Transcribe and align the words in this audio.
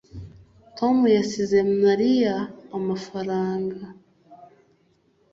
tom 0.77 0.97
yasize 1.17 1.57
mariya 1.83 2.35
amafaranga 2.77 3.79